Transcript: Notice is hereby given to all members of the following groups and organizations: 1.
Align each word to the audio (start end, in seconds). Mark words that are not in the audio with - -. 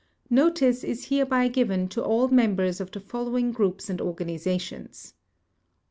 Notice 0.31 0.83
is 0.83 1.09
hereby 1.09 1.47
given 1.47 1.87
to 1.89 2.03
all 2.03 2.27
members 2.29 2.81
of 2.81 2.89
the 2.89 2.99
following 2.99 3.51
groups 3.51 3.87
and 3.87 4.01
organizations: 4.01 5.13
1. 5.15 5.21